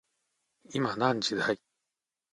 [0.71, 1.61] 今何時だい